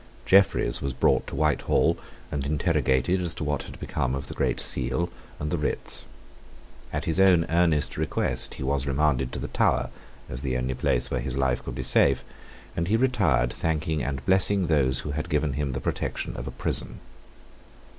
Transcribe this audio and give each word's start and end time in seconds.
Jeffreys 0.25 0.81
was 0.81 0.93
brought 0.93 1.27
to 1.27 1.35
Whitehall 1.35 1.95
and 2.31 2.43
interrogated 2.43 3.21
as 3.21 3.35
to 3.35 3.43
what 3.43 3.61
had 3.61 3.79
become 3.79 4.15
of 4.15 4.25
the 4.29 4.33
Great 4.33 4.59
Seal 4.59 5.11
and 5.39 5.51
the 5.51 5.59
writs. 5.59 6.07
At 6.91 7.05
his 7.05 7.19
own 7.19 7.45
earnest 7.51 7.97
request 7.97 8.55
he 8.55 8.63
was 8.63 8.87
remanded 8.87 9.31
to 9.31 9.37
the 9.37 9.47
Tower, 9.49 9.91
as 10.27 10.41
the 10.41 10.57
only 10.57 10.73
place 10.73 11.11
where 11.11 11.21
his 11.21 11.37
life 11.37 11.61
could 11.63 11.75
be 11.75 11.83
safe; 11.83 12.23
and 12.75 12.87
he 12.87 12.97
retired 12.97 13.53
thanking 13.53 14.01
and 14.01 14.25
blessing 14.25 14.65
those 14.65 15.01
who 15.01 15.11
had 15.11 15.29
given 15.29 15.53
him 15.53 15.73
the 15.73 15.79
protection 15.79 16.35
of 16.35 16.47
a 16.47 16.51
prison. 16.51 16.99